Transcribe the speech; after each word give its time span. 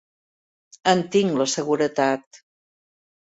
En 0.93 1.03
tinc 1.15 1.37
la 1.41 1.47
seguretat. 1.53 2.41